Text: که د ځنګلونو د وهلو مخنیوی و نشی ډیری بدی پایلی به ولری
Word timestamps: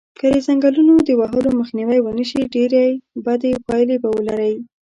که 0.19 0.27
د 0.33 0.35
ځنګلونو 0.47 0.93
د 1.07 1.09
وهلو 1.19 1.49
مخنیوی 1.59 1.99
و 2.01 2.07
نشی 2.19 2.41
ډیری 2.53 2.87
بدی 3.25 3.51
پایلی 3.65 3.95
به 4.03 4.09
ولری 4.15 4.53